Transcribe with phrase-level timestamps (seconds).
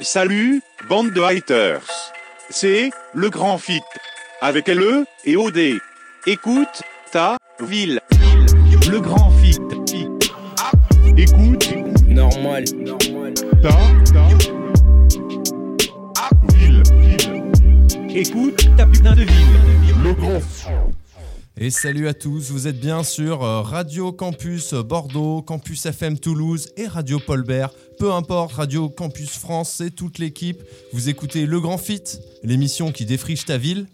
[0.00, 2.12] Salut, bande de haters.
[2.50, 3.80] C'est le grand fit.
[4.42, 5.80] Avec LE et OD.
[6.26, 6.82] Écoute
[7.12, 8.00] ta ville.
[8.90, 9.58] Le grand fit.
[9.88, 10.08] fit.
[11.16, 11.68] Écoute
[12.06, 12.64] Normal.
[13.62, 13.70] ta,
[14.12, 14.28] ta
[16.54, 16.82] ville.
[17.00, 18.12] ville.
[18.14, 20.04] Écoute ta putain de ville.
[20.04, 20.40] Le grand
[21.58, 26.68] Et salut à tous, vous êtes bien sur euh, Radio Campus Bordeaux, Campus FM Toulouse
[26.76, 27.70] et Radio Paulbert.
[27.98, 30.62] Peu importe, Radio Campus France, c'est toute l'équipe.
[30.92, 32.02] Vous écoutez Le Grand Fit,
[32.42, 33.86] l'émission qui défriche ta ville.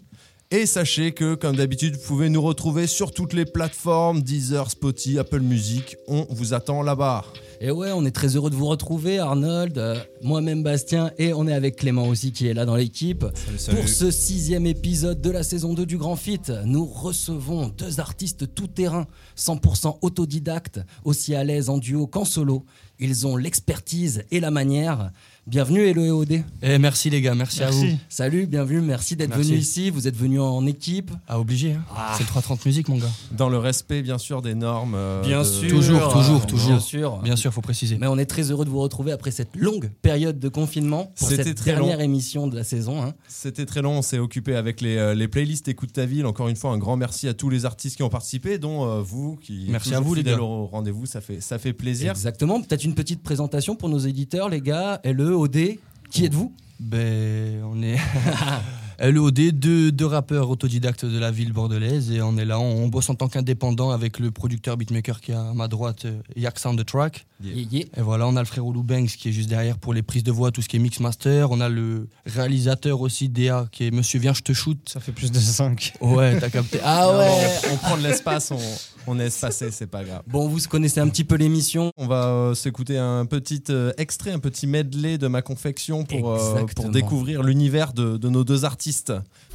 [0.51, 5.19] Et sachez que, comme d'habitude, vous pouvez nous retrouver sur toutes les plateformes, Deezer, Spotify,
[5.19, 5.95] Apple Music.
[6.09, 7.23] On vous attend là-bas.
[7.65, 11.47] Et ouais, on est très heureux de vous retrouver, Arnold, euh, moi-même Bastien, et on
[11.47, 13.21] est avec Clément aussi qui est là dans l'équipe.
[13.21, 18.53] Pour ce sixième épisode de la saison 2 du Grand Fit, nous recevons deux artistes
[18.53, 19.07] tout-terrain,
[19.37, 22.65] 100% autodidactes, aussi à l'aise en duo qu'en solo.
[22.99, 25.11] Ils ont l'expertise et la manière.
[25.47, 26.43] Bienvenue Hello et OD.
[26.61, 27.85] Eh, merci les gars, merci, à vous.
[28.07, 29.89] Salut, bienvenue, merci d'être venu ici.
[29.89, 31.11] Vous êtes venu en équipe.
[31.27, 31.83] Ah, obligé, hein.
[31.93, 32.13] Ah.
[32.15, 33.09] c'est le 330 musique mon gars.
[33.31, 34.93] Dans le respect, bien sûr, des normes.
[34.95, 36.81] euh, de- Toujours, toujours, Bien toujours.
[36.81, 37.17] sûr.
[37.23, 37.97] Bien sûr, faut préciser.
[37.97, 41.29] Mais on est très heureux de vous retrouver après cette longue période de confinement pour
[41.29, 42.03] C'était cette très dernière long.
[42.03, 43.01] émission de la saison.
[43.01, 43.13] hein.
[43.27, 46.25] C'était très long, on s'est occupé avec les, euh, les playlists Écoute ta ville.
[46.25, 49.01] Encore une fois, un grand merci à tous les artistes qui ont participé, dont euh,
[49.01, 50.43] vous qui Merci à vous, les fidèles gars.
[50.43, 52.11] au rendez-vous, ça fait, ça fait plaisir.
[52.11, 52.61] Exactement.
[52.61, 54.99] Peut-être une petite présentation pour nos éditeurs, les gars.
[55.03, 55.77] LE, OD.
[56.09, 56.53] Qui êtes-vous?
[56.79, 57.97] Ben, on est
[58.99, 62.87] LOD, deux, deux rappeurs autodidactes de la ville bordelaise, et on est là, on, on
[62.87, 66.59] bosse en tant qu'indépendant avec le producteur beatmaker qui est à ma droite, euh, Yak
[66.59, 67.25] Sound the Track.
[67.43, 67.85] Yeah.
[67.97, 70.31] Et voilà, on a le Lou Banks qui est juste derrière pour les prises de
[70.31, 71.51] voix, tout ce qui est mix master.
[71.51, 74.77] On a le réalisateur aussi, DA, qui est Monsieur Viens, je te shoot.
[74.87, 75.93] Ça fait plus de 5.
[76.01, 76.79] Ouais, t'as capté.
[76.83, 77.47] Ah Non, ouais.
[77.69, 78.59] on, on prend de l'espace, on,
[79.07, 80.21] on est espacé, c'est pas grave.
[80.27, 81.91] Bon, vous connaissez un petit peu l'émission.
[81.97, 86.31] On va euh, s'écouter un petit euh, extrait, un petit medley de ma confection pour,
[86.31, 88.82] euh, pour découvrir l'univers de, de nos deux artistes.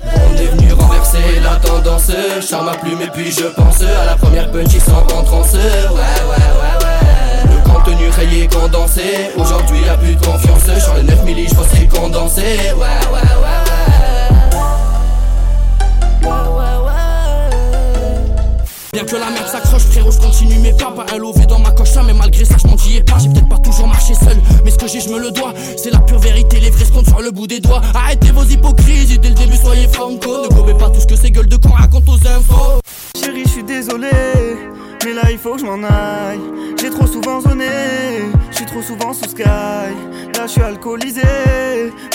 [0.03, 2.11] On est venu renverser la tendance.
[2.41, 5.53] Charme ma plume et puis je pense À la première punch ils sont en transe
[5.53, 7.51] Ouais ouais ouais ouais.
[7.55, 9.31] Le contenu rayé condensé.
[9.37, 10.65] Aujourd'hui y'a plus de confiance.
[10.83, 11.67] Sur les 9 milli je pense
[12.01, 12.43] condensé.
[12.43, 13.58] Ouais ouais ouais
[18.93, 20.91] Bien que la merde s'accroche, frérot, je continue mes pas.
[20.91, 23.19] Pas un lové dans ma coche là, mais malgré ça, je m'en dis pas.
[23.19, 25.53] J'ai peut-être pas toujours marché seul, mais ce que j'ai, je me le dois.
[25.77, 27.83] C'est la pure vérité, les vrais se sur le bout des doigts.
[27.95, 30.43] Arrêtez vos hypocrisies, dès le début, soyez franco.
[30.43, 32.81] Ne gobez pas tout ce que ces gueules de con racontent aux infos.
[33.23, 34.09] Chérie, je suis désolé,
[35.05, 36.41] mais là il faut que je m'en aille.
[36.81, 37.67] J'ai trop souvent zoné,
[38.51, 39.43] je suis trop souvent sous sky.
[39.45, 41.23] Là je suis alcoolisé,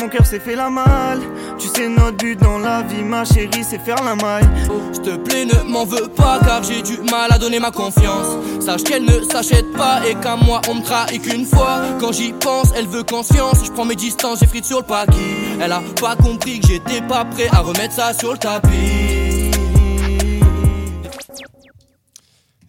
[0.02, 1.22] mon cœur s'est fait la malle.
[1.58, 4.48] Tu sais, notre but dans la vie, ma chérie, c'est faire la maille.
[4.92, 8.38] S'il te plaît, ne m'en veux pas, car j'ai du mal à donner ma confiance.
[8.60, 11.82] Sache qu'elle ne s'achète pas et qu'à moi on me trahit qu'une fois.
[12.00, 13.66] Quand j'y pense, elle veut confiance.
[13.66, 15.14] Je prends mes distances, j'ai frites sur le paquet.
[15.62, 19.03] Elle a pas compris que j'étais pas prêt à remettre ça sur le tapis.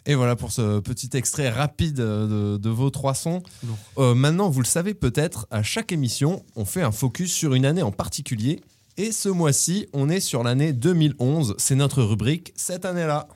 [0.06, 3.42] Et voilà pour ce petit extrait rapide euh, de, de vos trois sons.
[3.97, 7.65] Euh, maintenant, vous le savez peut-être, à chaque émission, on fait un focus sur une
[7.65, 8.60] année en particulier.
[8.98, 11.54] Et ce mois-ci, on est sur l'année 2011.
[11.59, 13.28] C'est notre rubrique cette année-là.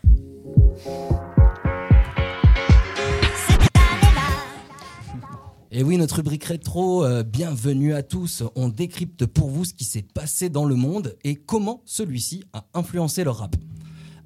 [5.70, 8.42] Et oui, notre rubrique rétro, euh, bienvenue à tous.
[8.56, 12.66] On décrypte pour vous ce qui s'est passé dans le monde et comment celui-ci a
[12.74, 13.56] influencé le rap.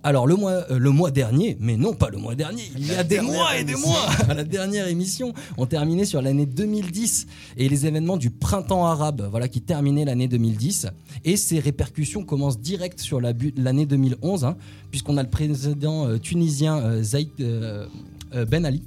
[0.04, 2.94] Alors le mois, euh, le mois dernier, mais non pas le mois dernier, il y
[2.94, 7.26] a des mois et des mois, à la dernière émission, on terminait sur l'année 2010
[7.56, 10.88] et les événements du printemps arabe, voilà qui terminaient l'année 2010
[11.24, 14.56] et ces répercussions commencent direct sur la l'année 2011 hein,
[14.90, 17.02] puisqu'on a le président euh, tunisien euh,
[17.40, 18.82] euh, Ben Ali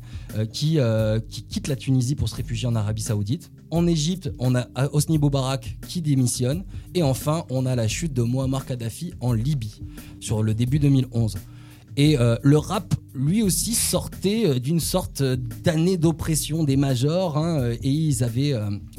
[0.51, 0.79] qui,
[1.29, 3.51] qui quitte la Tunisie pour se réfugier en Arabie Saoudite.
[3.71, 6.63] En Égypte, on a Hosni Moubarak qui démissionne.
[6.93, 9.81] Et enfin, on a la chute de Muammar Kadhafi en Libye
[10.19, 11.35] sur le début 2011.
[11.97, 17.37] Et euh, le rap, lui aussi, sortait euh, d'une sorte d'année d'oppression des majors.
[17.37, 18.53] hein, euh, et ils avaient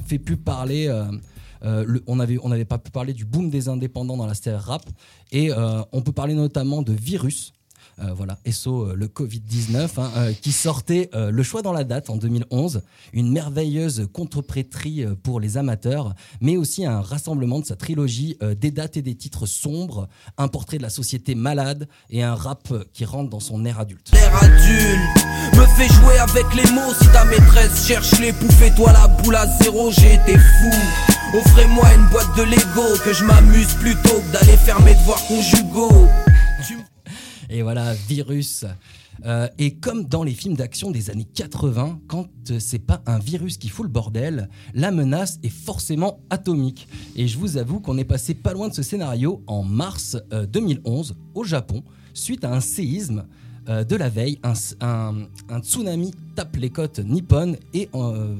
[0.06, 0.86] fait plus parler.
[1.62, 4.82] le- on n'avait pas pu parler du boom des indépendants dans la scène rap.
[5.32, 5.50] Et
[5.92, 7.52] on peut parler notamment de Virus,
[7.98, 12.10] euh, voilà, SO euh, le Covid-19, hein, euh, qui sortait Le choix dans la date
[12.10, 12.82] en 2011,
[13.12, 18.96] une merveilleuse contreprétrie pour les amateurs, mais aussi un rassemblement de sa trilogie des dates
[18.96, 23.30] et des titres sombres, un portrait de la société malade et un rap qui rentre
[23.30, 24.12] dans son ère adulte.
[24.40, 26.92] Adulte me jouer avec les mots.
[27.00, 28.10] Si ta maîtresse cherche
[28.76, 31.38] toi la boule à zéro, fou.
[31.38, 36.08] Offrez-moi une boîte de Lego, que je m'amuse plutôt que d'aller faire mes devoirs conjugaux.
[37.50, 38.64] Et voilà, Virus.
[39.24, 43.18] Euh, et comme dans les films d'action des années 80, quand euh, c'est pas un
[43.18, 46.86] virus qui fout le bordel, la menace est forcément atomique.
[47.16, 50.44] Et je vous avoue qu'on est passé pas loin de ce scénario en mars euh,
[50.46, 51.82] 2011 au Japon,
[52.12, 53.24] suite à un séisme
[53.70, 54.52] euh, de la veille, un,
[54.82, 58.36] un- un tsunami tape les côtes nippones et euh,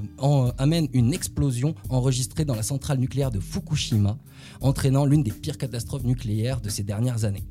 [0.59, 4.19] amène une explosion enregistrée dans la centrale nucléaire de Fukushima,
[4.61, 7.45] entraînant l'une des pires catastrophes nucléaires de ces dernières années.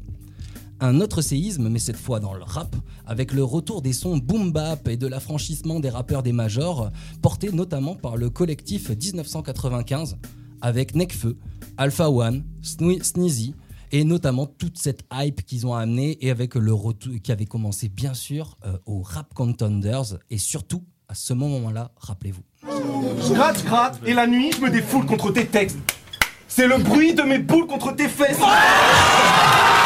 [0.82, 2.76] Un autre séisme, mais cette fois dans le rap,
[3.06, 6.92] avec le retour des sons boom bap et de l'affranchissement des rappeurs des majors,
[7.22, 10.18] porté notamment par le collectif 1995,
[10.62, 11.38] avec Nekfeu,
[11.78, 13.56] Alpha One, Sne- Sneezy,
[13.92, 17.88] et notamment toute cette hype qu'ils ont amené et avec le retour qui avait commencé
[17.88, 22.42] bien sûr euh, au Rap Contenders et surtout à ce moment-là, rappelez-vous.
[22.64, 25.78] Je gratte, je gratte, et la nuit, je me défoule contre tes textes.
[26.48, 28.40] C'est le bruit de mes boules contre tes fesses.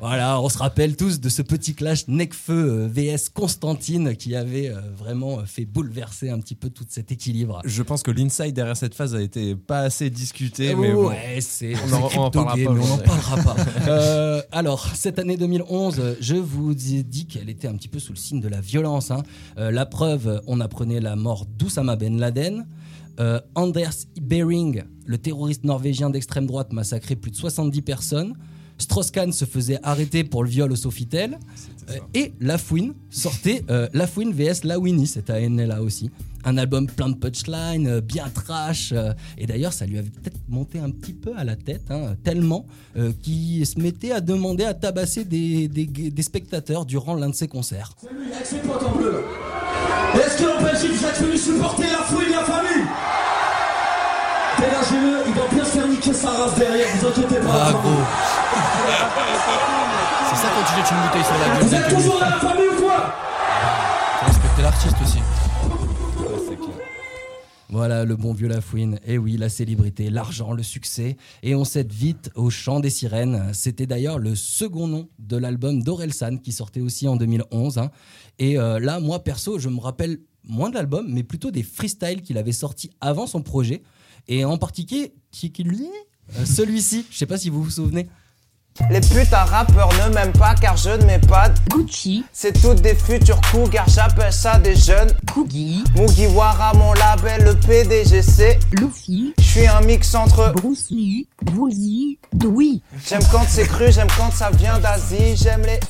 [0.00, 4.68] Voilà, on se rappelle tous de ce petit clash Necfeu euh, VS Constantine qui avait
[4.68, 7.60] euh, vraiment fait bouleverser un petit peu tout cet équilibre.
[7.64, 11.08] Je pense que l'inside derrière cette phase a été pas assez discuté, mais bon.
[11.08, 13.56] ouais, c'est On on en parlera pas on parlera.
[13.88, 17.98] Euh, alors, cette année 2011, euh, je vous ai dit qu'elle était un petit peu
[17.98, 19.10] sous le signe de la violence.
[19.10, 19.22] hein.
[19.58, 22.66] Euh, la preuve, on apprenait la mort d'Oussama Ben Laden.
[23.18, 28.34] Euh, Anders Behring, le terroriste norvégien d'extrême droite, massacrait plus de 70 personnes.
[28.78, 31.38] Strauss-Kahn se faisait arrêter pour le viol au Sofitel.
[31.90, 36.10] Euh, et Lafouine sortait euh, Lafouine vs Lawini cette année-là aussi.
[36.44, 38.92] Un album plein de punchlines, euh, bien trash.
[38.92, 42.14] euh, et d'ailleurs, ça lui avait peut-être monté un petit peu à la tête, hein,
[42.22, 42.66] tellement
[42.96, 47.34] euh, qu'il se mettait à demander à tabasser des, des- des spectateurs durant l'un de
[47.34, 47.94] ses concerts.
[48.02, 49.24] Lui, avec ses potes en bleu.
[50.14, 52.84] Est-ce qu'en Belgique vous êtes venus supporter la fouine, la famille?
[54.58, 57.66] Dégagez-le, il va bien se faire niquer sa race derrière, vous inquiétez pas.
[57.68, 58.37] Ah gros.
[60.28, 62.38] C'est ça quand tu jettes une bouteille sur la gueule Vous êtes toujours dans la
[62.38, 63.14] famille ou quoi
[64.20, 65.18] Faut respecter l'artiste aussi.
[67.70, 68.98] Voilà le bon vieux Lafouine.
[69.06, 71.18] Et oui, la célébrité, l'argent, le succès.
[71.42, 73.50] Et on s'aide vite au chant des sirènes.
[73.52, 77.76] C'était d'ailleurs le second nom de l'album d'Orelsan qui sortait aussi en 2011.
[77.78, 77.90] hein.
[78.38, 82.22] Et euh, là, moi perso, je me rappelle moins de l'album, mais plutôt des freestyles
[82.22, 83.82] qu'il avait sortis avant son projet.
[84.28, 85.12] Et en particulier,
[86.38, 88.08] euh, celui-ci, je sais pas si vous vous souvenez.
[88.90, 92.80] Les putains rappeurs ne m'aiment pas car je ne mets pas de Gucci, C'est toutes
[92.80, 95.12] des futurs cougars, j'appelle ça des jeunes.
[95.34, 101.28] Kugi, Mugiwara, mon label, le PDG, c'est Luffy, Je suis un mix entre Bruce Lee,
[101.54, 105.36] Woolsey, Dewey, J'aime quand c'est cru, j'aime quand ça vient d'Asie.
[105.36, 105.80] J'aime les...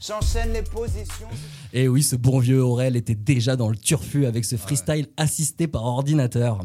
[0.00, 1.28] J'enchaîne les positions.
[1.72, 5.66] Et oui, ce bon vieux Aurel était déjà dans le turfu avec ce freestyle assisté
[5.66, 6.58] par ordinateur.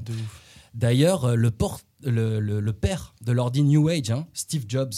[0.74, 4.94] D'ailleurs, euh, le, por- le, le- le père de l'ordi New Age, hein, Steve Jobs,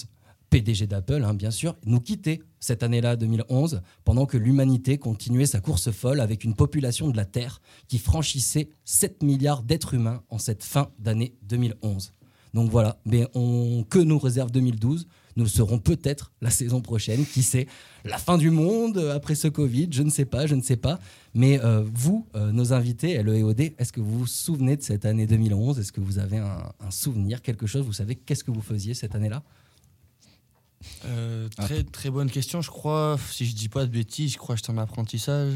[0.51, 5.61] PDG d'Apple, hein, bien sûr, nous quittait cette année-là, 2011, pendant que l'humanité continuait sa
[5.61, 10.37] course folle avec une population de la Terre qui franchissait 7 milliards d'êtres humains en
[10.37, 12.11] cette fin d'année 2011.
[12.53, 13.25] Donc voilà, mais
[13.89, 15.07] que nous réserve 2012
[15.37, 17.67] Nous le serons peut-être la saison prochaine, qui sait,
[18.03, 20.99] la fin du monde après ce Covid, je ne sais pas, je ne sais pas.
[21.33, 25.27] Mais euh, vous, euh, nos invités, LEOD, est-ce que vous vous souvenez de cette année
[25.27, 27.85] 2011 Est-ce que vous avez un souvenir, quelque chose?
[27.85, 29.43] Vous savez qu'est-ce que vous faisiez cette année-là?
[31.05, 32.61] Euh, très très bonne question.
[32.61, 35.53] Je crois, si je dis pas de bêtises, je crois que j'étais en apprentissage.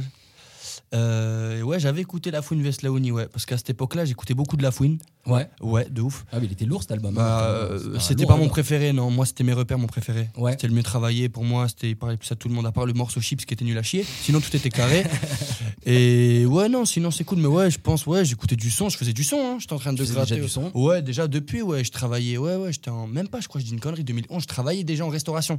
[0.93, 4.63] Euh, ouais, j'avais écouté La Fouine Veslaouni, ouais, parce qu'à cette époque-là, j'écoutais beaucoup de
[4.63, 4.97] La Fouine.
[5.25, 5.49] Ouais.
[5.59, 6.25] Ouais, de ouf.
[6.31, 7.15] Ah, mais il était lourd cet album.
[7.15, 7.51] Bah, hein.
[7.51, 8.49] euh, un c'était pas mon album.
[8.49, 9.09] préféré, non.
[9.09, 10.29] Moi, c'était mes repères, mon préféré.
[10.37, 10.51] Ouais.
[10.51, 11.67] C'était le mieux travaillé pour moi.
[11.67, 13.65] C'était il parlait plus à tout le monde, à part le morceau chips qui était
[13.65, 14.03] nul à chier.
[14.21, 15.03] Sinon, tout était carré.
[15.85, 17.39] Et ouais, non, sinon c'est cool.
[17.39, 18.89] Mais ouais, je pense, ouais, j'écoutais du son.
[18.89, 19.37] Je faisais du son.
[19.39, 19.57] Hein.
[19.59, 20.35] J'étais en train de Tu gratter.
[20.35, 20.71] déjà du son?
[20.75, 22.37] Ouais, déjà depuis, ouais, je travaillais.
[22.37, 23.39] Ouais, ouais, j'étais en même pas.
[23.39, 24.03] Je crois je dis une connerie.
[24.03, 25.57] 2011, je travaillais déjà en restauration.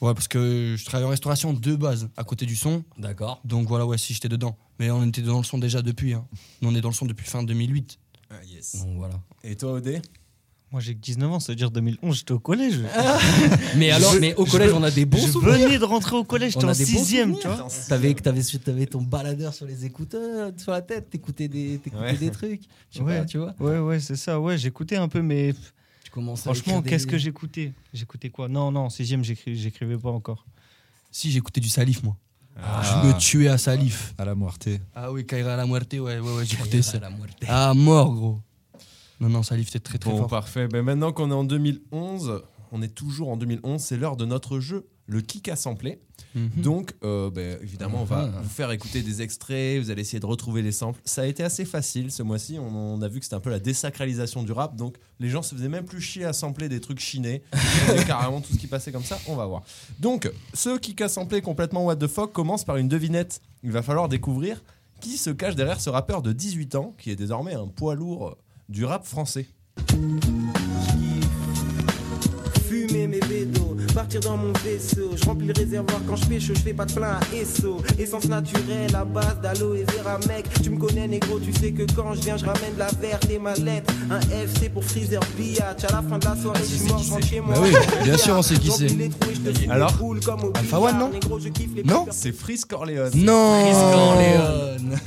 [0.00, 2.84] Ouais, parce que je travaillais en restauration de base, à côté du son.
[2.98, 3.40] D'accord.
[3.44, 4.56] Donc voilà, ouais, si j'étais dedans.
[4.78, 6.12] Mais on était dans le son déjà depuis.
[6.12, 6.26] Hein.
[6.60, 7.98] Nous, on est dans le son depuis fin 2008.
[8.30, 8.76] Ah, yes.
[8.84, 9.14] Donc voilà.
[9.42, 10.02] Et toi, Odé?
[10.72, 12.80] Moi j'ai que 19 ans, ça veut dire 2011, j'étais au collège.
[13.76, 15.68] Mais alors, Je- mais au je collège, on a des bons je souvenirs.
[15.68, 17.68] venais de rentrer au collège, j'étais en des bons 6ème, tu vois.
[17.88, 22.16] T'avais, t'avais, t'avais ton baladeur sur les écouteurs, sur la tête, t'écoutais des, t'écoutais Ouais.
[22.16, 22.62] des trucs.
[22.90, 23.18] Tu Ouais.
[23.18, 23.54] vois, tu vois.
[23.60, 25.54] Ouais, ouais, c'est ça, ouais, j'écoutais un peu, mais
[26.16, 27.72] À franchement, des- qu'est-ce que j'écoutais?
[27.92, 28.48] J'écrivais quoi?
[28.48, 30.46] Non, non, en 6ème, j'écris- j'écrivais pas encore.
[31.10, 32.16] Si, j'écoutais du Salif, moi.
[32.62, 32.82] Ah.
[33.02, 34.14] Je me tuais à Salif.
[34.18, 34.68] À la Muerte.
[34.94, 36.98] Ah oui, Kaira à la muerte, ouais, ouais, ouais, j'écoutais ça.
[36.98, 37.36] la muerte.
[37.48, 38.40] Ah, mort, gros.
[39.20, 40.28] Non, non, Salif, c'était très, très Bon, fort.
[40.28, 40.66] parfait.
[40.68, 42.42] Ben, maintenant qu'on est en 2011,
[42.72, 46.00] on est toujours en 2011, c'est l'heure de notre jeu le kick à sampler.
[46.34, 46.50] Mhm.
[46.56, 48.40] Donc, euh, ben, évidemment, on va Ah.
[48.42, 51.00] vous faire écouter des extraits, vous allez essayer de retrouver les samples.
[51.04, 53.50] Ça a été assez facile ce mois-ci, on, on a vu que c'était un peu
[53.50, 56.80] la désacralisation du rap, donc les gens se faisaient même plus chier à sampler des
[56.80, 57.42] trucs chinés.
[58.06, 59.62] Carrément tout ce qui passait comme ça, on va voir.
[60.00, 63.40] Donc, ce kick à sampler complètement what the fuck commence par une devinette.
[63.62, 64.62] Il va falloir découvrir
[65.00, 68.36] qui se cache derrière ce rappeur de 18 ans, qui est désormais un poids lourd
[68.68, 69.46] du rap français.
[73.96, 75.12] Partir dans mon vaisseau.
[75.16, 77.78] Je remplis le réservoir quand je pêche, je fais pas de plein à Esso.
[77.98, 80.44] Essence naturelle à base d'aloe vera, mec.
[80.62, 83.26] Tu me connais, négro, tu sais que quand je viens, je ramène de la verte
[83.30, 83.90] et ma lettre.
[84.10, 85.84] Un FC pour Freezer Biatch.
[85.84, 87.54] À la fin de la soirée, je suis mort, je rentre chez moi.
[87.54, 87.70] Bah oui,
[88.04, 89.70] bien sûr, on sait qui c'est.
[89.70, 89.94] Alors
[90.56, 91.10] Alpha One, non
[91.86, 93.12] Non C'est Freeze Corleone.
[93.14, 93.64] Non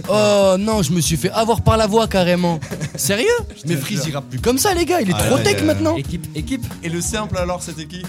[0.10, 2.60] Oh non, je me suis fait avoir par la voix carrément.
[2.96, 3.27] Sérieux?
[3.67, 5.96] Mais Freeze il rappe plus comme ça les gars, il est Ah, trop tech maintenant.
[5.96, 6.65] Équipe, équipe.
[6.81, 8.01] Et le simple alors, c'était qui?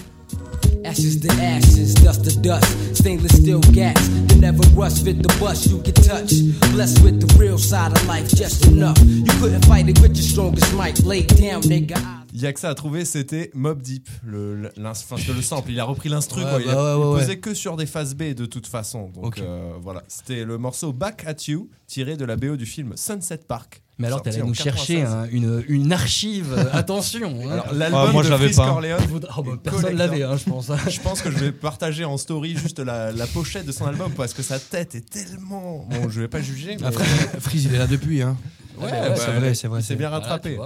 [0.83, 2.65] Ashes to ashes, dust to dust.
[2.95, 6.33] Stainless steel gas, you never rust, fit the bus you can touch.
[6.73, 8.97] Blessed with the real side of life, just enough.
[9.05, 10.99] You couldn't fight it with your strongest might.
[11.05, 11.95] Lay down, nigga.
[12.33, 15.71] Il y a que ça à trouver, c'était Mob Deep, le, enfin, le sample.
[15.71, 16.61] Il a repris l'instru, Ouais, quoi.
[16.61, 17.39] Il, bah a- ouais, il ouais, posait ouais.
[17.39, 19.09] que sur des phases B de toute façon.
[19.13, 19.39] Donc Ok.
[19.39, 23.41] euh, voilà, c'était le morceau Back at You, tiré de la BO du film Sunset
[23.47, 23.81] Park.
[24.01, 25.13] Mais alors, t'allais nous chercher 96.
[25.13, 26.53] un- une, une archive.
[26.73, 27.39] attention.
[27.45, 27.51] hein.
[27.51, 28.67] Alors, l'album Ah, moi, de je l'avais pas.
[28.67, 29.01] Corleone.
[29.37, 30.71] Oh, bah, personne l'avait, hein, je pense.
[30.89, 34.11] Je pense que je vais partager en story juste la, la pochette de son album
[34.13, 35.87] parce que sa tête est tellement.
[35.89, 36.77] Bon, je vais pas juger.
[36.79, 36.87] Mais...
[36.87, 37.05] Après,
[37.39, 38.37] Freeze il est là depuis hein.
[38.77, 40.57] Ouais, bah ouais, bah, c'est vrai, c'est vrai, Il s'est c'est bien rattrapé.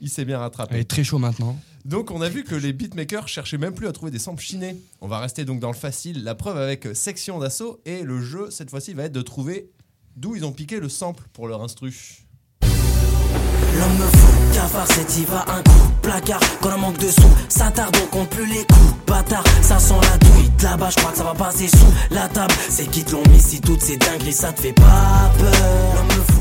[0.00, 0.78] il s'est bien Il rattrapé.
[0.78, 1.58] est très chaud maintenant.
[1.84, 4.76] Donc on a vu que les beatmakers cherchaient même plus à trouver des samples chinés.
[5.00, 6.22] On va rester donc dans le facile.
[6.24, 9.70] La preuve avec Section d'assaut et le jeu cette fois-ci va être de trouver
[10.16, 11.92] d'où ils ont piqué le sample pour leur instru.
[13.76, 15.88] L'homme me fout, cafard, c'est y va un coup.
[16.02, 18.94] Placard, quand on manque de sous, ça tarde, on compte plus les coups.
[19.06, 20.50] Bâtard, ça sent la douille.
[20.62, 22.52] Là-bas, je crois que ça va passer sous la table.
[22.68, 25.94] C'est qui te l'ont mis si toutes ces dingueries, ça te fait pas peur.
[25.94, 26.34] L'homme me fout.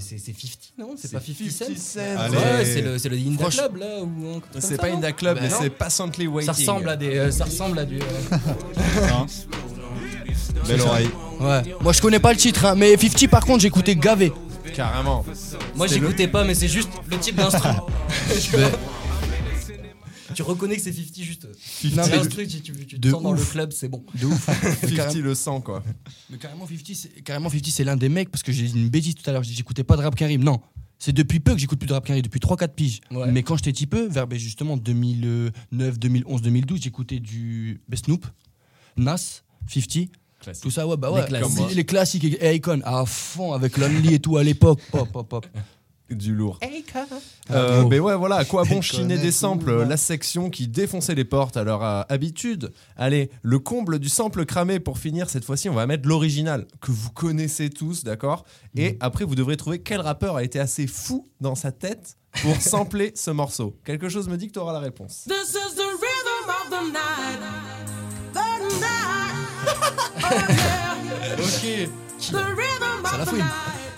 [0.00, 2.00] C'est- C'est c'est 50, non C'est pas 50 Cent 50 Cent.
[2.32, 4.06] Ouais, c'est le, c'est le Inda Franch- Club, là ou
[4.52, 6.52] comme C'est pas Inda Club, Bah mais c'est Patiently Waiting.
[6.52, 7.16] Ça ressemble à des.
[7.18, 8.00] euh, ça ressemble à du.
[8.00, 8.04] euh,
[10.66, 11.10] Belle oreille.
[11.40, 11.62] Ouais.
[11.80, 14.32] Moi je connais pas le titre hein, mais 50 par contre j'écoutais gavé.
[14.78, 15.24] Carrément.
[15.74, 17.84] Moi, le- j'écoutais pas, mais c'est juste le type d'instrument.
[18.54, 18.70] Ouais.
[20.34, 21.48] tu reconnais que c'est 50 juste.
[21.96, 23.50] Non, mais L'instru, tu, tu, tu te de sens dans le ouf.
[23.50, 24.04] club, c'est bon.
[24.14, 24.44] De ouf.
[24.88, 25.82] 50 le sang quoi.
[26.30, 28.88] Mais carrément 50 c'est carrément 50 c'est l'un des mecs parce que j'ai dit une
[28.88, 30.44] bêtise tout à l'heure, j'ai dit j'écoutais pas de rap Karim.
[30.44, 30.60] Non.
[31.00, 33.00] C'est depuis peu que j'écoute plus de rap Karim, depuis 3-4 piges.
[33.10, 33.32] Ouais.
[33.32, 38.24] Mais quand j'étais petit peu, vers ben, justement 2009, 2011, 2012, j'écoutais du ben, Snoop,
[38.96, 40.08] Nas, 50,
[40.40, 40.62] Classique.
[40.62, 41.26] tout ça, ouais, bah Les ouais.
[41.26, 41.54] classiques.
[41.56, 41.74] Comme moi.
[41.74, 44.80] Les classiques et Akon à fond avec Lonely et tout à l'époque.
[44.92, 45.46] Pop, pop, pop.
[46.10, 46.58] Du lourd.
[46.62, 46.66] Ah,
[47.50, 47.90] Euh, gros.
[47.90, 49.82] mais ouais, voilà, à quoi bon chiner des samples.
[49.84, 52.72] La section qui défonçait les portes à leur euh, habitude.
[52.96, 56.92] Allez, le comble du sample cramé pour finir, cette fois-ci, on va mettre l'original, que
[56.92, 58.46] vous connaissez tous, d'accord?
[58.74, 62.56] Et après, vous devrez trouver quel rappeur a été assez fou dans sa tête pour
[62.62, 63.76] sampler ce morceau.
[63.84, 65.24] Quelque chose me dit que tu auras la réponse.
[65.28, 67.67] This is the rhythm of the night.
[71.38, 71.88] Ok.
[72.20, 73.44] Ça la fouine.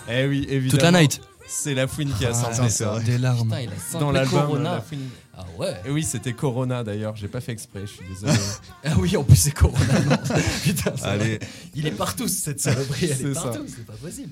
[0.09, 0.69] Eh oui, évidemment.
[0.71, 1.21] Toute la night.
[1.47, 2.99] C'est la fouine qui a Ah, samplé ça.
[2.99, 3.49] Des larmes.
[3.49, 4.75] Putain, il a Dans l'album, Corona.
[4.75, 5.09] la fouine.
[5.37, 5.81] Ah ouais.
[5.85, 8.33] Et oui, c'était Corona d'ailleurs, j'ai pas fait exprès, je suis désolé.
[8.85, 9.99] Ah oui, en plus c'est Corona.
[10.05, 10.17] non.
[10.63, 11.37] Putain, Allez.
[11.39, 11.45] va.
[11.75, 13.05] Il est partout, cette saloperie.
[13.05, 13.41] Elle est, C'est ça.
[13.43, 14.29] partout, c'est pas possible.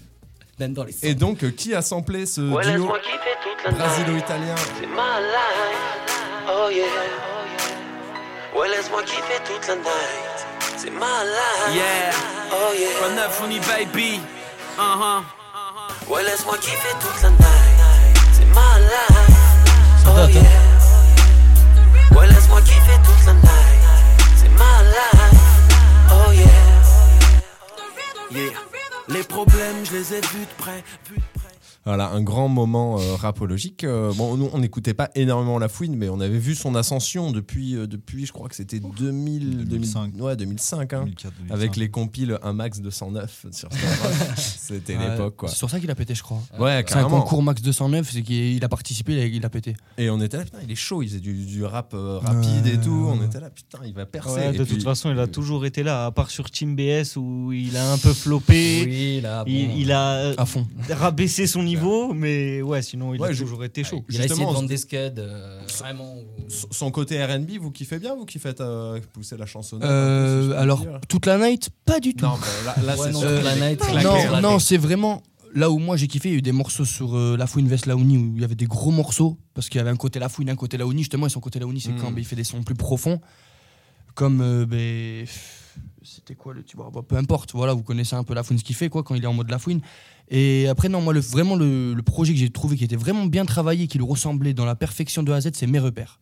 [0.59, 2.87] Même dans les Et donc, euh, qui a samplé ce Ouais, duo
[3.71, 6.15] brasilo-italien C'est ma life.
[6.51, 6.85] Oh yeah.
[8.59, 10.28] Ouais, laisse-moi kiffer toute la night.
[10.81, 11.75] C'est ma life.
[11.75, 12.13] Yeah.
[12.53, 13.25] Oh yeah.
[13.25, 14.21] Up for me, baby.
[14.77, 15.21] Uh huh.
[16.09, 18.17] Ouais, laisse-moi kiffer toute la night.
[18.31, 19.27] C'est ma life.
[20.07, 20.41] Oh yeah.
[22.17, 23.81] Ouais, laisse-moi kiffer toute la night.
[24.37, 25.41] C'est ma life.
[26.13, 26.47] Oh yeah.
[28.31, 28.53] Yeah.
[29.09, 30.81] Les problèmes, je les ai vus de près.
[31.09, 31.38] vus de près.
[31.85, 33.83] Voilà, un grand moment euh, rapologique.
[33.83, 37.31] Euh, bon, nous, on n'écoutait pas énormément La Fouine, mais on avait vu son ascension
[37.31, 40.07] depuis, euh, depuis je crois que c'était 2000, 2005.
[40.11, 41.53] 2000, ouais, 2005, hein, 2004, 2005.
[41.55, 43.69] avec les compiles un max 209 sur.
[44.35, 45.49] C'était Ouais, l'époque, quoi.
[45.49, 46.41] C'est sur ça qu'il a pété, je crois.
[46.59, 49.49] Ouais, C'est un concours max 209, c'est qu'il il a participé, il a, il a
[49.49, 49.75] pété.
[49.97, 52.67] Et on était là, putain, il est chaud, il faisait du, du rap euh, rapide
[52.67, 53.09] et tout.
[53.11, 54.29] On était là, putain, il va percer.
[54.35, 56.75] Ouais, Et de puis- toute façon, il a toujours été là, à part sur Team
[56.75, 58.83] BS où il a un peu floppé.
[58.85, 59.49] Oui, là, bon.
[59.51, 60.67] il, il a À fond.
[60.89, 64.03] rabaissé son niveau, mais ouais, sinon il Ouais, a je- toujours été chaud.
[64.09, 66.15] Il a essayé de Justement, vendre des scuds, euh, vraiment.
[66.47, 70.59] Son- Son côté RB, vous kiffez bien Vous qui faites euh, pousser la chansonnette Euh,
[70.59, 72.25] alors, toute la night, pas du tout.
[72.25, 75.21] Non, bah, là, là, Ouais, c'est non, toute la night, c'est vraiment
[75.55, 76.29] là où moi j'ai kiffé.
[76.29, 78.43] Il y a eu des morceaux sur euh, La Fouine Vest Laouni où il y
[78.43, 80.99] avait des gros morceaux parce qu'il y avait un côté La Fouine, un côté Laouni.
[81.01, 83.19] Justement, et son côté Laouni, c'est quand ben, il fait des sons plus profonds.
[84.15, 84.41] Comme.
[84.41, 85.25] euh, ben,
[86.03, 88.63] C'était quoi le tuba Bon, Peu importe, voilà, vous connaissez un peu la fouine, ce
[88.63, 89.81] qu'il fait, quoi, quand il est en mode la fouine.
[90.29, 93.45] Et après, non, moi, le, vraiment, le projet que j'ai trouvé qui était vraiment bien
[93.45, 96.19] travaillé, qui lui ressemblait dans la perfection de A à Z, c'est Mes repères.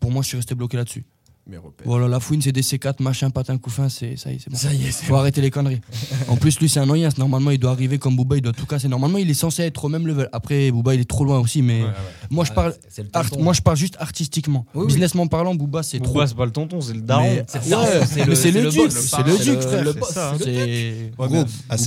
[0.00, 1.04] Pour moi, je suis resté bloqué là-dessus.
[1.44, 1.84] Mes repères.
[1.88, 4.56] Voilà, la fouine, c'est des C4, machin, patin, couffin, c'est ça y est, c'est bon.
[4.56, 5.18] Ça y est, c'est Faut bon.
[5.18, 5.80] arrêter les conneries.
[6.28, 7.14] en plus, lui, c'est un noyas.
[7.18, 8.86] Normalement, il doit arriver comme Booba, il doit tout casser.
[8.86, 10.28] Normalement, il est censé être au même level.
[10.32, 11.82] Après, Booba, il est trop loin aussi, mais
[12.30, 13.42] moi, je parle, c'est- c'est le art- tonton.
[13.42, 14.64] moi, je parle juste artistiquement.
[14.72, 14.86] Oui, oui.
[14.86, 16.12] Businessment parlant, Booba, c'est trop.
[16.12, 17.24] Booba, c'est pas le tonton, c'est le daron.
[17.24, 19.60] Mais- C'est le ouais, le- c'est le boss, duc, le c'est le c'est duc, le-
[19.62, 19.84] frère.
[19.84, 21.16] le boss, c'est cette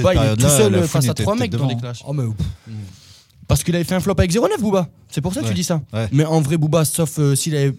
[0.02, 1.80] Booba, il est tout seul face à trois mecs dans des devant.
[1.80, 2.04] clashs.
[2.06, 2.24] Oh, mais.
[3.48, 4.90] Parce qu'il avait fait un flop avec 09 Booba.
[5.08, 5.52] C'est pour ça que Ouais.
[5.52, 5.80] tu dis ça.
[5.94, 6.08] Ouais.
[6.12, 7.74] Mais en vrai, Booba, sauf euh, s'il avait.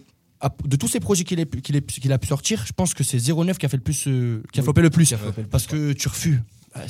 [0.63, 1.61] De tous ces projets qu'il a, pu-
[2.11, 4.61] a, sortir, je pense que c'est 09 qui a fait le plus, euh, qui a
[4.61, 5.07] Oui, floppé le plus.
[5.07, 6.39] qui a floppé le plus, Parce que tu refus.
[6.75, 6.81] Ah,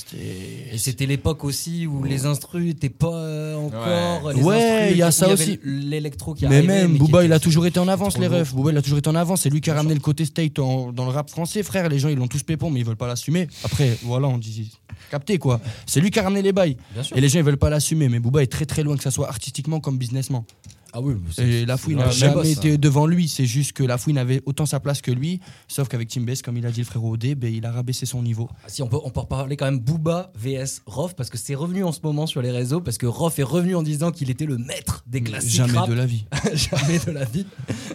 [0.74, 4.36] Et c'était l'époque aussi où les instrus n'étaient pas euh, encore.
[4.44, 5.60] Ouais, il y a ça aussi.
[5.64, 8.54] L'électro qui Mais même, Booba, il a toujours été en avance, les refs.
[8.54, 9.44] Booba, il a toujours été en avance.
[9.44, 11.88] C'est lui qui a ramené le côté state en- dans le rap français, frère.
[11.88, 13.48] Les gens, ils l'ont tous pépon, mais ils veulent pas l'assumer.
[13.64, 14.72] Après, voilà, on dit.
[15.10, 15.62] Capté quoi.
[15.86, 16.76] C'est lui qui a ramené les bails.
[17.16, 18.10] Et les gens, ils veulent pas l'assumer.
[18.10, 20.46] Mais Booba est très très loin que ça soit artistiquement comme businessment.
[20.94, 22.78] Ah oui, c'est- Et la c'est fouine le n'a jamais boss, été ça.
[22.78, 23.28] devant lui.
[23.28, 25.40] C'est juste que la fouine avait autant sa place que lui.
[25.68, 28.06] Sauf qu'avec Team Base, comme il a dit le frérot Odé, ben, il a rabaissé
[28.06, 28.50] son niveau.
[28.64, 31.56] Ah, Si on peut, on peut reparler quand même Booba vs Rof parce que c'est
[31.56, 34.30] revenu en ce moment sur les réseaux parce que Rof est revenu en disant qu'il
[34.30, 35.90] était le maître des classiques Jamais rap.
[35.90, 36.26] de la vie.
[36.54, 37.46] jamais de la vie.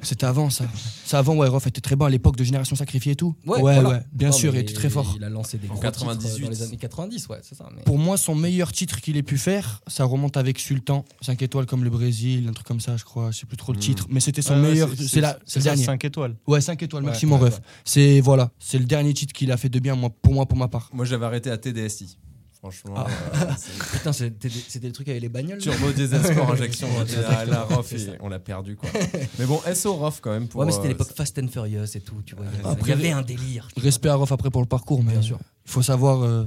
[0.02, 0.64] C'était avant ça.
[1.04, 3.34] Ça avant, ouais, Rof était très bon à l'époque de Génération Sacrifiée et tout.
[3.46, 3.88] Ouais, ouais, voilà.
[3.88, 5.12] ouais, bien Non, sûr, il était très fort.
[5.16, 6.28] Il a lancé des En gros 98.
[6.28, 7.68] titres dans les années 90, ouais, c'est ça.
[7.74, 11.40] mais- Pour moi, son meilleur titre qu'il ait pu faire, ça remonte avec Sultan, 5
[11.42, 13.30] étoiles comme le Brésil, un truc comme ça, je crois.
[13.30, 14.90] Je sais plus trop le titre, mais c'était son meilleur.
[14.94, 15.82] c'est- la- c'est dernier.
[15.84, 16.36] 5 étoiles.
[16.46, 17.60] Ouais, 5 étoiles, Ouais, maximum ouais, ref.
[17.84, 20.58] C'est voilà, c'est le dernier titre qu'il a fait de bien moi, pour moi, pour
[20.58, 20.90] ma part.
[20.92, 22.18] Moi, j'avais arrêté à TDSI.
[22.58, 22.94] Franchement.
[22.96, 23.06] Ah.
[23.34, 23.44] euh,
[23.92, 25.58] Putain, c'était le truc avec les bagnoles.
[25.58, 26.86] Turbo Diesel Sport Injection,
[27.28, 28.88] à la Rof et on l'a perdu quoi.
[29.40, 30.60] Mais bon, SO Rof quand même pour.
[30.60, 32.44] Ouais, mais c'était euh, l'époque Fast and Furious et tout, tu vois.
[32.52, 33.66] Il y avait, Après, il y avait un délire.
[33.76, 35.38] Respect à Rof après pour le parcours, mais Bien sûr.
[35.66, 36.44] il faut savoir euh,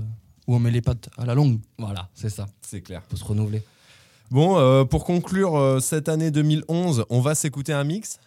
[0.47, 1.59] où on met les pattes à la longue.
[1.77, 2.45] Voilà, c'est ça.
[2.61, 3.01] C'est clair.
[3.09, 3.61] Faut se renouveler.
[4.31, 8.19] Bon, euh, pour conclure euh, cette année 2011, on va s'écouter un mix.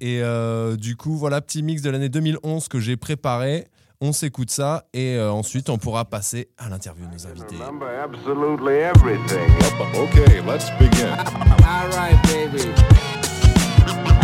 [0.00, 3.68] Et euh, du coup, voilà, petit mix de l'année 2011 que j'ai préparé.
[4.00, 7.54] On s'écoute ça et euh, ensuite on pourra passer à l'interview de nos invités.
[8.02, 9.48] Absolutely everything.
[9.94, 11.06] Okay, let's begin.
[11.64, 12.64] All right, baby.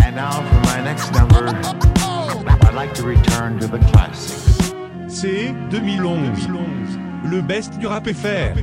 [0.04, 1.46] And now for my next number,
[2.66, 4.72] I'd like to return to the classics.
[5.06, 6.48] C'est 2011.
[7.24, 8.58] Le best du rap FR.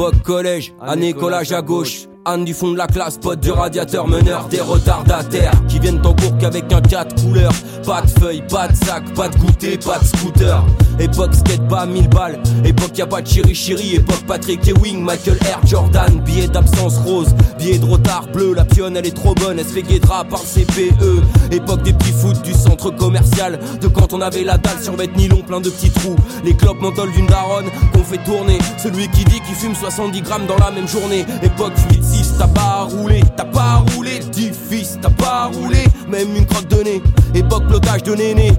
[0.00, 2.06] Époque collège, année collage à gauche.
[2.26, 6.12] Anne du fond de la classe, pote du radiateur, meneur des retardataires qui viennent en
[6.12, 7.52] cours qu'avec un 4 couleurs.
[7.86, 10.62] Pas de feuilles, pas de sac, pas de goûter, pas de scooter.
[10.98, 15.02] Époque skate pas 1000 balles, époque y a pas de chiri chiri, époque Patrick Ewing,
[15.02, 19.34] Michael Air Jordan, billet d'absence rose, billet de retard bleu, la pionne elle est trop
[19.34, 21.54] bonne, elle se fait guédra par le CPE.
[21.54, 25.16] Époque des petits foot du centre commercial, de quand on avait la dalle sur vêtements
[25.16, 29.24] nylon plein de petits trous, les clopes menthol d'une daronne qu'on fait tourner, celui qui
[29.24, 31.24] dit qu'il fume 70 grammes dans la même journée.
[31.42, 31.72] Époque
[32.10, 36.68] 8-6, t'as pas roulé, t'as pas roulé, dit fils, t'as pas roulé, même une crotte
[36.84, 37.02] nez.
[37.34, 38.52] Époque l'otage de néné,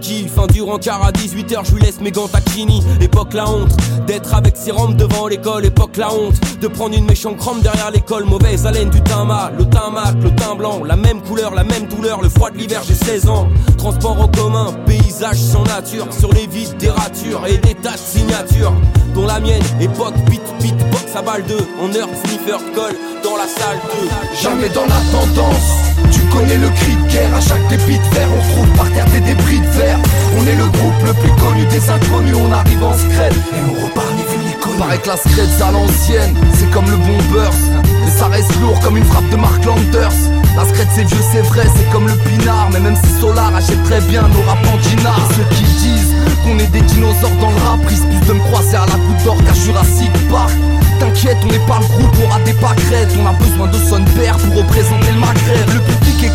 [0.00, 2.84] Fin du rencard à 18h, je lui laisse mes gants taquini.
[3.00, 3.74] Époque la honte,
[4.06, 5.64] d'être avec ses rampes devant l'école.
[5.66, 8.24] Époque la honte, de prendre une méchante crampe derrière l'école.
[8.24, 9.26] Mauvaise haleine du teint
[9.58, 12.94] le teint le blanc, la même couleur, la même douleur, le froid de l'hiver, j'ai
[12.94, 13.48] 16 ans.
[13.76, 17.98] Transport en commun, paysage sans nature, sur les vides des ratures et des tas de
[17.98, 18.74] signatures.
[19.14, 23.36] Dont la mienne, époque beat, beat, box à balle 2, en heure sniffer colle dans
[23.36, 24.40] la salle 2.
[24.40, 28.28] Jamais dans la tendance Tu connais le cri de guerre À chaque débit de verre
[28.36, 29.98] On trouve par terre des débris de verre.
[30.38, 33.32] On est le groupe le plus connu des inconnus On arrive en scred.
[33.32, 36.96] Et on repart ni vu ni Paraît que la scred à l'ancienne C'est comme le
[36.96, 37.70] bon burst.
[38.04, 40.14] Mais ça reste lourd comme une frappe de Mark Landers.
[40.56, 42.68] La scred c'est vieux c'est vrai C'est comme le pinard.
[42.72, 46.70] Mais même si Solar achète très bien nos rap Et Ceux qui disent qu'on est
[46.70, 50.12] des dinosaures dans le rap Risquent de me croiser à la goutte d'or qu'à Jurassic
[50.30, 50.52] Park.
[51.00, 53.14] T'inquiète, on n'est pas le groupe, on aura des pâquerettes.
[53.20, 55.67] On a besoin de son père pour représenter le Maghreb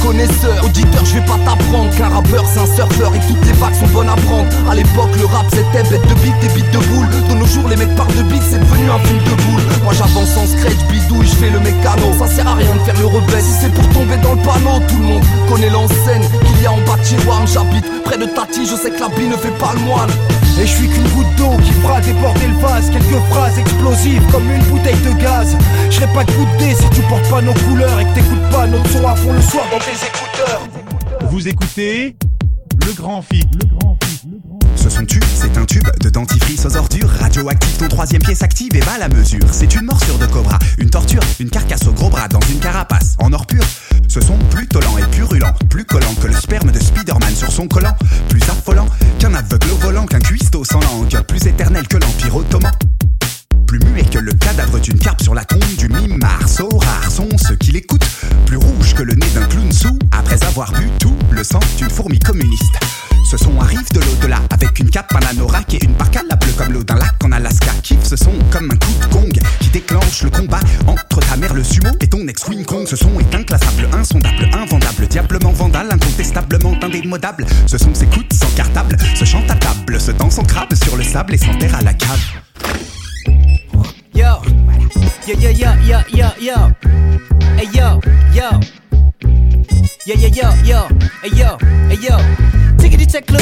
[0.03, 3.73] connaisseur, auditeur, je vais pas t'apprendre Qu'un rappeur c'est un surfeur et toutes les vagues
[3.73, 4.49] sont bonnes à prendre.
[4.69, 7.07] À l'époque, le rap c'était bête de beat, des beats de boule.
[7.29, 9.63] De nos jours, les mecs parlent de beat, c'est devenu un film de boule.
[9.83, 12.13] Moi j'avance en scratch, bidouille, je fais le mécano.
[12.19, 14.79] Ça sert à rien de faire le rebelle, si c'est pour tomber dans le panneau
[14.87, 18.17] Tout le monde connaît l'enseigne qu'il y a en bas de chez Wam J'habite près
[18.17, 20.11] de Tati, je sais que la bille ne fait pas le moine.
[20.61, 22.89] Et je suis qu'une goutte d'eau qui fera déborder le vase.
[22.91, 25.57] Quelques phrases explosives comme une bouteille de gaz.
[25.89, 28.87] Je serais pas goûté si tu portes pas nos couleurs Et que t'écoutes pas notre
[28.91, 30.67] son à fond le soir écouteurs
[31.29, 32.15] Vous écoutez
[32.85, 33.43] le grand fit.
[33.53, 34.27] Le grand fit.
[34.27, 37.09] Le grand Ce son tube, c'est un tube de dentifrice aux ordures.
[37.19, 39.45] Radioactif, ton troisième pied s'active et va à la mesure.
[39.51, 43.15] C'est une morsure de cobra, une torture, une carcasse au gros bras dans une carapace
[43.19, 43.63] en or pur.
[44.07, 47.67] Ce sont plutôt lent et purulent, plus collant que le sperme de Spider-Man sur son
[47.67, 47.95] collant,
[48.29, 48.87] plus affolant
[49.19, 49.62] qu'un aveugle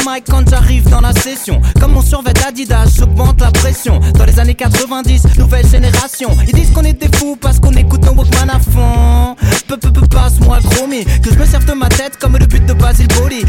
[0.07, 1.61] mic quand j'arrive dans la session.
[1.79, 3.99] Comme mon survêt Adidas, j'augmente la pression.
[4.15, 6.29] Dans les années 90, nouvelle génération.
[6.47, 9.35] Ils disent qu'on est des fous parce qu'on écoute nos Walkman à fond.
[9.67, 11.05] Peu, peu, peu, passe-moi le.
[11.21, 13.43] Que je me serve de ma tête comme le but de Basil Boli.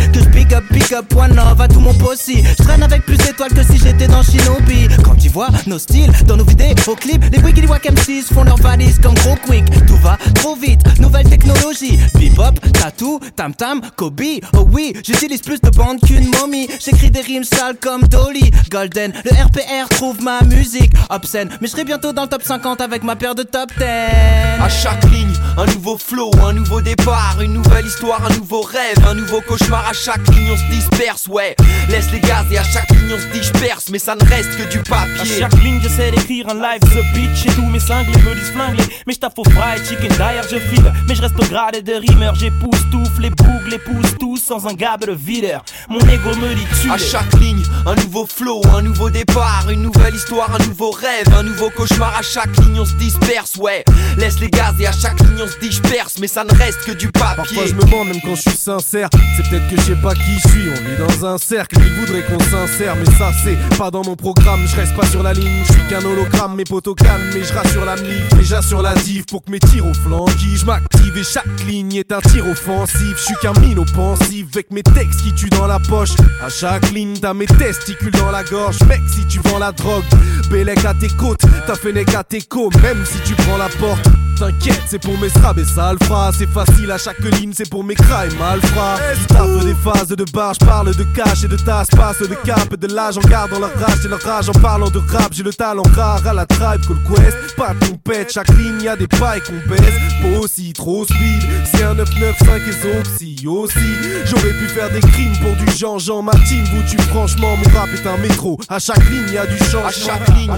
[0.95, 2.43] Up, one love à tout mon possi.
[2.59, 4.89] Je traîne avec plus d'étoiles que si j'étais dans Shinobi.
[5.03, 8.59] Quand tu vois nos styles dans nos vidéos clips, les Wiggly Wack MCs font leurs
[8.59, 9.65] valises comme gros quick.
[9.87, 11.99] Tout va trop vite, nouvelle technologie.
[12.15, 14.21] Bebop, tattoo, tam tam, Kobe.
[14.55, 16.69] Oh oui, j'utilise plus de bandes qu'une momie.
[16.79, 18.51] J'écris des rimes sales comme Dolly.
[18.71, 21.49] Golden, le RPR trouve ma musique obscène.
[21.61, 23.85] Mais je serai bientôt dans le top 50 avec ma paire de top 10.
[23.85, 29.07] À chaque ligne, un nouveau flow, un nouveau départ, une nouvelle histoire, un nouveau rêve,
[29.09, 29.87] un nouveau cauchemar.
[29.89, 31.55] À chaque ligne, on se disperse, ouais.
[31.89, 34.71] Laisse les gaz et à chaque ligne, on se disperse, mais ça ne reste que
[34.71, 35.39] du À papier.
[35.41, 38.83] chaque ligne, j'essaie d'écrire un live, the beach et tous mes cinglés me disent flingués.
[39.07, 40.93] Mais j'taffe au fried chicken, derrière je file.
[41.09, 44.75] Mais je reste au grade de rimeur, j'époustoufle les boucles, les pousse tous sans un
[44.75, 45.65] gab de videur.
[45.89, 49.83] Mon ego me dit tu À chaque ligne, un nouveau flow, un nouveau départ, une
[49.83, 52.15] nouvelle histoire, un nouveau rêve, un nouveau cauchemar.
[52.19, 53.85] À chaque ligne, on se disperse, ouais.
[54.19, 56.93] Laisse les gaz et à chaque ligne, on se disperse, mais ça ne reste que
[56.93, 57.37] du papier.
[57.37, 60.15] Parfois je me demande même quand je suis sincère C'est peut-être que je sais pas
[60.15, 63.77] qui je suis On est dans un cercle Ils voudraient qu'on s'insère Mais ça c'est
[63.77, 64.61] pas dans mon programme.
[64.67, 66.57] Je reste pas sur la ligne Je suis qu'un hologramme.
[66.57, 69.61] Mes potos calmes Mais je rassure la mif Déjà sur la div Pour que mes
[69.61, 73.17] tirs au flanc Qui je m'active Et chaque ligne est un tir offensif.
[73.17, 76.13] Je suis qu'un mine pensif Avec mes textes qui tuent dans la poche.
[76.43, 78.79] À chaque ligne t'as mes testicules dans la gorge.
[78.89, 80.05] Mec si tu vends la drogue
[80.51, 84.09] Bélec à tes côtes T'as fenêtre à tes côtes Même si tu prends la porte.
[84.39, 86.33] T'inquiète, c'est pour mes strabes et ça le fera.
[86.33, 88.99] C'est facile à chaque ligne, c'est pour mes cras et malfrats.
[89.15, 92.35] Je tape des phases de barre, je parle de cash et de tasse, passe de
[92.45, 95.33] cap et de l'âge en gardant leur rage et leur rage en parlant de rap.
[95.33, 97.57] J'ai le talent rare à la tribe, call quest.
[97.57, 99.95] Pas de compète, chaque ligne y a des pailles qu'on baisse.
[100.21, 103.79] Pas aussi trop speed, c'est un 995 et oxy aussi.
[104.27, 107.57] J'aurais pu faire des crimes pour du Jean-Jean, ma team vous tue franchement.
[107.57, 109.87] Mon rap est un métro, à chaque ligne y a du changement.
[109.87, 110.53] À chaque ligne.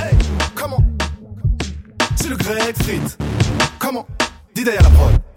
[0.00, 0.16] Hey,
[0.54, 0.84] comment
[2.16, 3.18] C'est le grec frites.
[3.78, 4.06] Comment
[4.54, 5.33] Dis derrière la prod.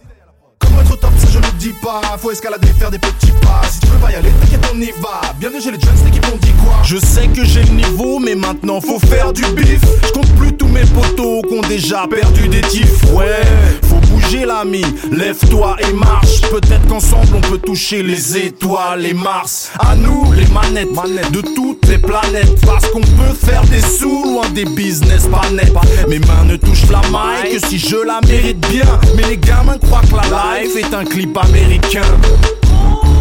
[1.58, 2.02] Dis pas.
[2.22, 3.62] Faut escalader, faire des petits pas.
[3.70, 5.22] Si tu veux pas y aller, t'inquiète, on y va.
[5.40, 6.78] Bienvenue chez les jeunes, l'équipe on dit quoi?
[6.84, 9.82] Je sais que j'ai le niveau, mais maintenant faut faire du bif.
[10.06, 13.04] Je compte plus tous mes potos qui ont déjà perdu des tifs.
[13.14, 13.42] Ouais,
[13.84, 16.42] faut bouger l'ami, lève-toi et marche.
[16.50, 19.72] Peut-être qu'ensemble on peut toucher les étoiles et Mars.
[19.80, 20.88] À nous, les manettes,
[21.32, 22.60] de toutes les planètes.
[22.66, 25.74] Parce qu'on peut faire des sous loin des business pas nets.
[26.08, 28.86] Mes mains ne touchent la maille que si je la mérite bien.
[29.16, 32.02] Mais les gamins croient que la life est un clip américain.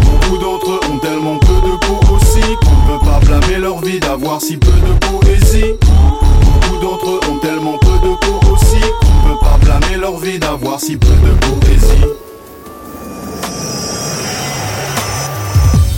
[0.05, 3.81] Beaucoup d'entre eux ont tellement peu de peau aussi qu'on ne peut pas blâmer leur
[3.81, 5.75] vie d'avoir si peu de poésie.
[5.81, 10.17] Beaucoup d'entre eux ont tellement peu de peau aussi qu'on ne peut pas blâmer leur
[10.19, 12.07] vie d'avoir si peu de poésie.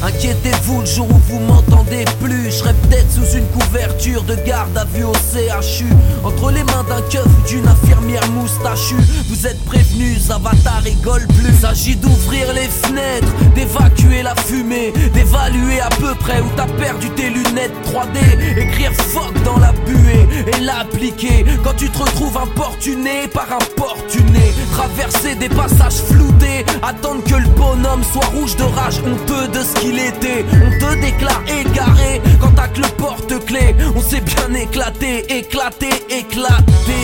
[0.02, 2.46] Inquiétez-vous le jour où vous m'entendez plus.
[2.46, 5.86] Je serai peut-être sous une couverture de garde à vue au CHU
[6.22, 8.94] Entre les mains d'un keuf ou d'une infirmière moustachue
[9.28, 11.52] Vous êtes prévenus, ça va ta rigole plus.
[11.60, 17.30] S'agit d'ouvrir les fenêtres, d'évacuer la fumée D'évaluer à peu près où t'as perdu tes
[17.30, 21.44] lunettes 3D Écrire fuck dans la buée et l'appliquer.
[21.64, 28.04] Quand tu te retrouves importuné par importuné Traverser des passages floutés Attendre que le bonhomme
[28.04, 32.88] soit rouge de rage Honteux de ce On te déclare égaré Quand t'as que le
[32.88, 36.98] porte-clés On s'est bien éclaté, éclaté, éclaté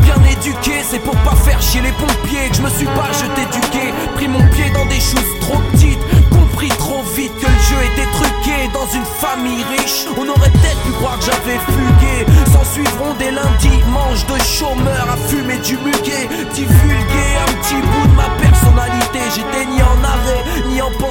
[0.00, 3.42] Bien éduqué, c'est pour pas faire chier les pompiers Que je me suis pas jeté
[3.52, 5.98] du quai Pris mon pied dans des choses trop petites
[6.30, 10.50] Compris trop vite que le jeu était truqué Dans une famille famille riche, on aurait
[10.50, 12.16] peut-être pu croire que j'avais fugué.
[12.52, 16.28] S'en suivront des lundis, manches de chômeurs à fumer du muguet.
[16.54, 18.93] Divulguer un petit bout de ma personnalité.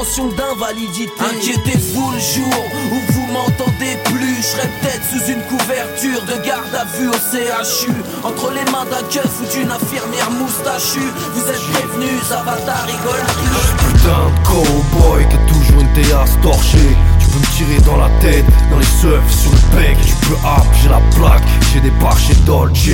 [0.04, 1.14] D'invalidité.
[1.18, 4.36] Inquiétez-vous le jour où vous m'entendez plus.
[4.36, 7.94] Je serai peut-être sous une couverture de garde à vue au CHU.
[8.22, 11.08] Entre les mains d'un keuf ou d'une infirmière moustachue.
[11.34, 13.48] Vous êtes prévenus, ça va ta rigolerie.
[13.94, 18.10] Putain de cowboy qui a toujours une théasse torchée Tu peux me tirer dans la
[18.20, 21.92] tête, dans les seufs, sur le bec Tu peux hop, j'ai la plaque, j'ai des
[21.92, 22.90] barres chez Dolce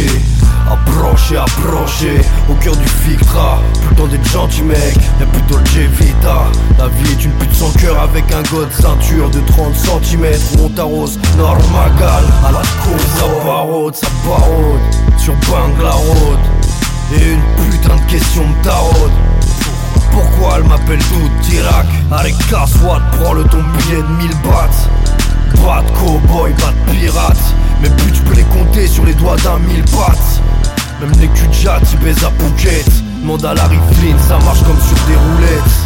[0.72, 5.76] Approchez, approchez, au cœur du Victra Plus le temps d'être gentil mec, y'a plus Dolce
[6.00, 6.46] Vita.
[6.78, 10.26] La vie est une pute sans cœur avec un god ceinture de 30 cm
[10.64, 14.82] On t'arrose, normagal, à la cour Ça barode, ça barode,
[15.18, 16.40] sur Bangla Road
[17.16, 19.12] Et une putain de question me taraude.
[20.12, 24.90] Pourquoi elle m'appelle tout Tirac Allez casse-toi, prends-le ton billet de 1000 bahts.
[25.66, 29.38] Pas de cowboy, pas de pirate Mes buts tu peux les compter sur les doigts
[29.38, 30.42] d'un mille pattes.
[31.00, 32.86] Même les de jatte ils baisent à Phuket.
[33.22, 35.78] Demande à Larry Flynn, ça marche comme sur des roulettes.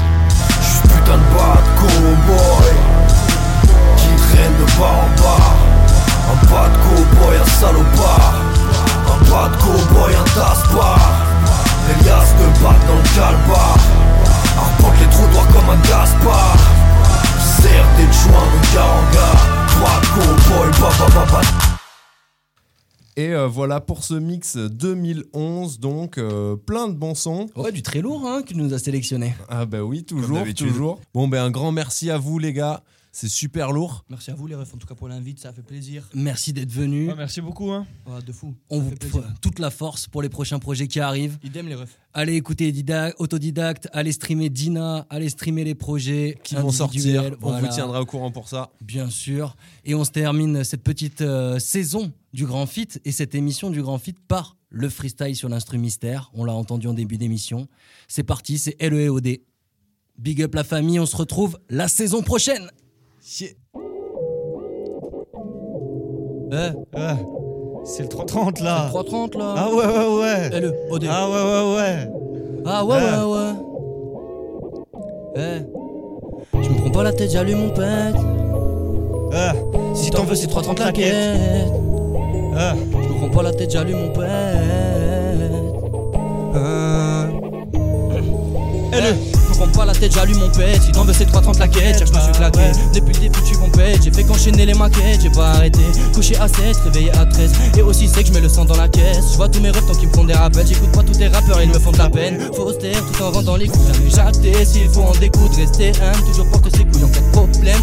[0.62, 2.74] Juste putain de bad cowboy.
[3.98, 5.56] Qui traîne de bar en bar
[6.32, 8.34] Un bad cowboy, un salopard.
[9.14, 11.00] Un bad cowboy, un tasse-bar
[11.88, 13.78] Les liasses de battent dans le calbar.
[14.58, 16.58] Arpente les trottoirs comme un Gaspard.
[17.40, 19.30] Serre des joints de garanga
[19.80, 21.73] Bad cowboy, ba
[23.16, 27.48] Et euh, voilà pour ce mix 2011, donc euh, plein de bons sons.
[27.56, 29.36] Ouais, du très lourd hein, que nous a sélectionné.
[29.50, 31.00] Ah bah oui, toujours, toujours.
[31.14, 32.82] Bon ben un grand merci à vous les gars,
[33.16, 34.04] c'est super lourd.
[34.10, 36.10] Merci à vous les refs en tout cas pour l'invite, ça fait plaisir.
[36.16, 37.08] Merci d'être venu.
[37.08, 37.72] Ouais, merci beaucoup.
[37.72, 37.86] Hein.
[38.08, 38.56] Ouais, de fou.
[38.70, 38.92] On vous
[39.40, 41.38] toute la force pour les prochains projets qui arrivent.
[41.44, 41.96] Idem les refs.
[42.16, 47.50] Allez écouter Dida- Autodidacte, allez streamer Dina, allez streamer les projets Qui vont sortir, on
[47.52, 47.68] voilà.
[47.68, 48.72] vous tiendra au courant pour ça.
[48.82, 49.56] Bien sûr.
[49.86, 53.82] Et on se termine cette petite euh, saison du Grand Fit et cette émission du
[53.84, 56.32] Grand Fit par le freestyle sur l'instru mystère.
[56.34, 57.68] On l'a entendu en début d'émission.
[58.08, 59.38] C'est parti, c'est LEOD.
[60.18, 62.70] Big up la famille, on se retrouve la saison prochaine.
[63.26, 63.56] Eh,
[66.52, 67.00] eh,
[67.86, 68.78] C'est le 330 là.
[68.92, 69.54] C'est le 330 là.
[69.58, 70.50] Ah ouais, ouais, ouais.
[70.60, 71.06] LEOD.
[71.10, 72.10] Ah ouais, ouais, ouais.
[72.66, 73.04] Ah ouais, Eh.
[73.16, 73.54] ouais, ouais.
[75.38, 76.62] Eh.
[76.64, 78.14] Je me prends pas la tête, j'allume mon pet.
[79.34, 81.14] Eh, Si t'en veux, c'est 330 la quête.
[81.72, 84.28] Je me prends pas la tête, j'allume mon pet.
[88.94, 89.33] LE me
[89.64, 90.80] prends pas la tête, j'allume mon pet.
[90.82, 91.98] Si t'en veux, c'est 330 la quête.
[91.98, 92.72] Cherche, je me suis claqué.
[92.94, 94.04] Depuis le début, tu compètes.
[94.04, 95.22] J'ai fait qu'enchaîner les maquettes.
[95.22, 95.80] J'ai pas arrêté.
[96.14, 97.52] Couché à 7, réveillé à 13.
[97.78, 99.32] Et aussi, c'est que je mets le sang dans la caisse.
[99.32, 100.68] Je vois tous mes refs tant qu'ils me font des rappels.
[100.68, 102.40] J'écoute pas tous tes rappeurs, ils me font de la peine.
[102.56, 103.86] Faut taire tout en rendant les coups.
[103.88, 104.66] Jamais jacté.
[104.66, 106.24] S'il faut en découdre, rester humble.
[106.28, 107.83] Toujours porter ses couilles en cas de problème.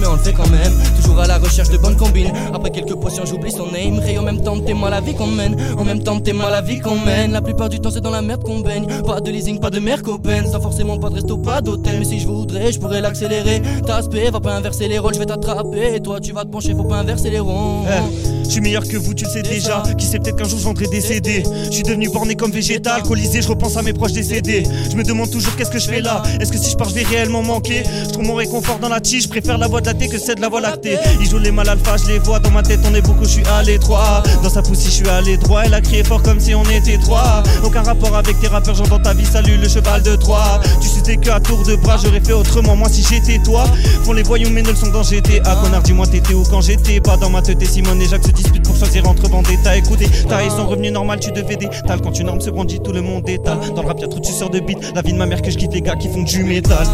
[0.00, 0.72] Mais on le fait quand même.
[0.96, 2.32] Toujours à la recherche de bonnes combines.
[2.52, 3.98] Après quelques potions, j'oublie son name.
[3.98, 5.56] Ray, en même temps, t'es moi la vie qu'on mène.
[5.78, 7.32] En même temps, t'es moi la vie qu'on mène.
[7.32, 8.86] La plupart du temps, c'est dans la merde qu'on baigne.
[9.04, 10.46] Pas de leasing, pas de mère copaine.
[10.50, 11.98] Sans forcément pas de resto, pas d'hôtel.
[11.98, 13.62] Mais si je voudrais, je pourrais l'accélérer.
[13.86, 16.00] Ta aspect, va pas inverser les rôles, je vais t'attraper.
[16.02, 17.84] Toi, tu vas te pencher, faut pas inverser les ronds.
[17.86, 19.82] Eh, Je suis meilleur que vous, tu le sais déjà.
[19.98, 21.42] Qui sait peut-être qu'un jour je vendrai décédé.
[21.66, 24.62] Je suis devenu borné comme végétal, alcoolisé, je repense à mes proches décédés.
[24.90, 26.22] Je me demande toujours qu'est-ce que je fais là.
[26.40, 27.82] Est-ce que si je pars, je vais réellement manquer?
[28.06, 30.18] Je trouve mon réconfort dans la tige, je préfère la voix de la thé que
[30.18, 30.96] celle de la voix lactée.
[31.20, 33.30] Ils jouent les mal alpha, je les vois dans ma tête, on est beaucoup, je
[33.30, 34.22] suis à l'étroit.
[34.42, 35.64] Dans sa poussée, je suis à l'étroit.
[35.64, 37.42] Elle a crié fort comme si on était trois.
[37.64, 40.60] Aucun rapport avec tes rappeurs, j'entends ta vie, salut le cheval de Troie.
[40.80, 43.64] Tu sais que à tour de bras, j'aurais fait autrement, moi si j'étais toi.
[44.04, 45.56] Font les voyous, mais ne le sont dans GTA.
[45.62, 47.64] Connard, dis-moi, t'étais où quand j'étais pas dans ma tête.
[47.64, 49.76] Simone et Jacques se disputent pour choisir entre Vendetta.
[49.76, 52.00] Écoutez, t'as son revenu normal, tu devais d'étal.
[52.02, 53.58] Quand une arme se brandit, tout le monde étale.
[53.74, 54.94] Dans le rap, y'a trop de suceurs de beat.
[54.94, 56.86] La vie de ma mère que je quitte les gars qui font du métal.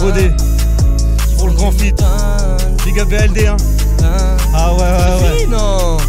[0.00, 0.32] OD,
[1.36, 1.92] pour le grand fit.
[2.84, 3.56] Big up BLD, hein.
[4.54, 5.56] Ah ouais, ouais, ouais.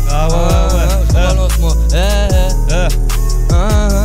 [0.10, 0.88] Ah ouais, ouais, ouais.
[1.08, 1.73] Je balance-moi.
[1.91, 2.71] Eh, eh.
[2.71, 2.88] Eh.
[3.52, 3.99] Ah, ah.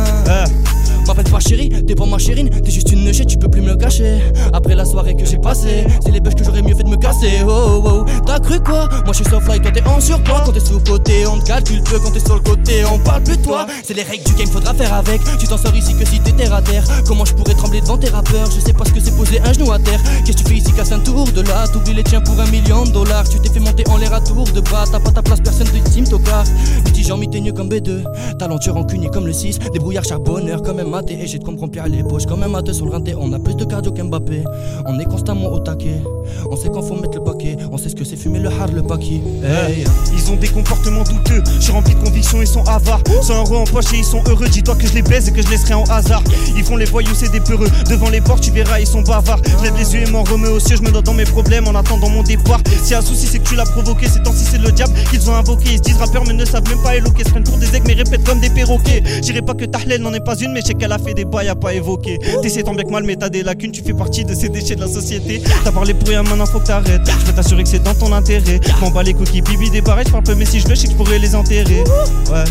[1.07, 3.69] M'appelle pas chérie, t'es pas ma chérine, t'es juste une neuchette, tu peux plus me
[3.69, 4.19] le cacher.
[4.53, 6.97] Après la soirée que j'ai passée, c'est les bêches que j'aurais mieux fait de me
[6.97, 7.43] casser.
[7.47, 8.89] Oh oh, t'as cru quoi?
[8.89, 10.43] Moi je suis soft like, toi t'es en surpoids.
[10.45, 11.99] Quand t'es sous côté, on te calcule peu.
[11.99, 13.67] Quand t'es sur le côté, on parle plus de toi.
[13.83, 15.21] C'est les règles du game, faudra faire avec.
[15.39, 16.83] Tu t'en sors ici que si t'es terre à terre.
[17.07, 18.49] Comment je pourrais trembler devant tes rappeurs?
[18.51, 20.01] Je sais pas ce que c'est poser un genou à terre.
[20.25, 21.67] Qu'est-ce que tu fais ici, casse un tour de là?
[21.67, 23.29] T'oublies les tiens pour un million de dollars.
[23.29, 24.85] Tu t'es fait monter en l'air à tour de bras.
[24.91, 26.43] T'as pas ta place, personne de team tocard.
[26.83, 28.03] Petit Intelligent, miteigneux comme B2.
[28.39, 29.59] Talentueux, rancunier comme le 6.
[29.71, 31.17] Débrouillard, charbonneur comme un maté.
[31.21, 33.15] Et j'ai de quoi me remplir les poches comme un maté sur le rinté.
[33.19, 34.43] On a plus de cardio qu'Mbappé.
[34.85, 36.01] On est constamment au taquet.
[36.49, 37.57] On sait quand faut mettre le paquet.
[37.71, 39.21] On sait ce que c'est fumer le hard, le paquet.
[39.43, 39.83] Hey.
[40.13, 43.01] Ils ont des comportements douteux, je suis rempli de convictions, ils sont avares.
[43.21, 45.41] Sans euros en poche et ils sont heureux, dis-toi que je les baise et que
[45.41, 46.23] je laisserai en hasard.
[46.55, 47.69] Ils font les voyous, c'est des peureux.
[47.89, 49.41] Devant les portes, tu verras, ils sont bavards.
[49.59, 51.67] Je lève les yeux et m'en remets aux cieux, je me note dans mes problèmes
[51.67, 52.61] en attendant mon départ.
[52.83, 55.29] Si un souci, c'est que tu l'as provoqué, c'est tant si c'est le diable qu'ils
[55.29, 55.73] ont invoqué.
[55.73, 57.23] Ils se disent rappeurs, mais ne savent même pas éloquer.
[57.23, 59.03] Se prennent pour des aigles, mais répètent comme des perroquets.
[59.21, 61.47] J'irai pas que Tahlel n'en est pas une, mais sais qu'elle a fait des bails
[61.47, 62.19] à pas évoquer.
[62.43, 64.75] T'essaies tant bien que mal, mais t'as des lacunes, tu fais partie de ces déchets
[64.75, 65.41] de la société.
[65.63, 67.01] T'as parlé pour rien, maintenant faut que t'arrêtes.
[67.21, 68.59] Je peux t'assurer que c'est dans ton intérêt.
[68.81, 70.81] M'en bats les coquilles, bibi des barrettes, je parle peu, mais si je veux, je
[70.81, 71.83] sais que je pourrais les enterrer.
[72.29, 72.43] Ouais,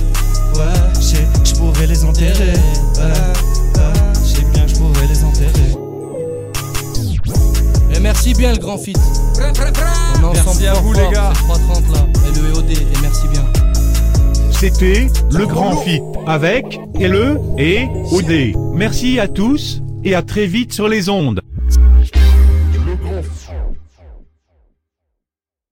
[0.57, 0.65] ouais,
[0.97, 2.33] je sais que je pourrais les enterrer.
[2.33, 3.93] Ouais, ouais,
[4.25, 5.77] je sais bien que je pourrais les enterrer.
[7.95, 8.95] Et merci bien le grand fit.
[9.39, 11.33] On est ensemble Merci à vous, fort, les gars.
[11.37, 12.07] c'est 330 là.
[12.29, 13.45] Et le EOD, et merci bien.
[14.65, 18.57] C'était le grand fit avec LE et OD.
[18.75, 21.43] Merci à tous et à très vite sur les ondes.